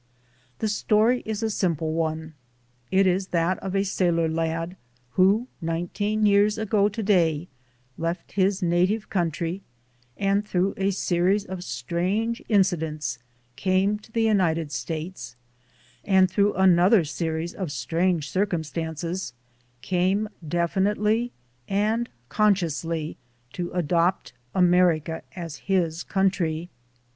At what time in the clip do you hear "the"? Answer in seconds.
0.57-0.67, 14.11-14.23